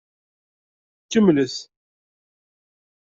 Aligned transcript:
Kemmlet! 1.11 1.55